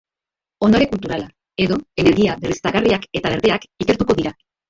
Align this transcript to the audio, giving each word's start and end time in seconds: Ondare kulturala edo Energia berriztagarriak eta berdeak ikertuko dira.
Ondare 0.67 0.87
kulturala 0.93 1.27
edo 1.65 1.77
Energia 2.03 2.37
berriztagarriak 2.45 3.07
eta 3.21 3.35
berdeak 3.35 3.67
ikertuko 3.87 4.19
dira. 4.23 4.35